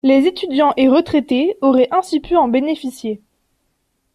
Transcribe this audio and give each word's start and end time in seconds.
Les 0.03 0.25
étudiants 0.25 0.73
et 0.77 0.87
retraités 0.87 1.59
auraient 1.61 1.87
ainsi 1.91 2.21
pu 2.21 2.35
en 2.35 2.47
bénéficier. 2.47 3.21